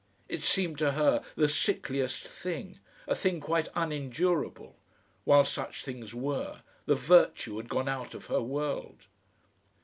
[0.27, 4.75] It seemed to her the sickliest thing, a thing quite unendurable.
[5.25, 9.05] While such things were, the virtue had gone out of her world.